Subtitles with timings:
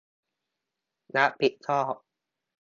[1.15, 1.93] รับผิดชอบ